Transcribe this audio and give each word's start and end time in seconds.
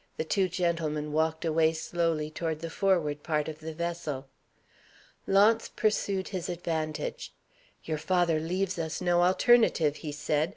The 0.17 0.23
two 0.23 0.49
gentlemen 0.49 1.11
walked 1.13 1.45
away 1.45 1.73
slowly 1.73 2.31
toward 2.31 2.61
the 2.61 2.71
forward 2.71 3.21
part 3.21 3.47
of 3.47 3.59
the 3.59 3.71
vessel. 3.71 4.25
Launce 5.27 5.69
pursued 5.69 6.29
his 6.29 6.49
advantage. 6.49 7.31
"Your 7.83 7.99
father 7.99 8.39
leaves 8.39 8.79
us 8.79 8.99
no 8.99 9.21
alternative," 9.21 9.97
he 9.97 10.11
said. 10.11 10.49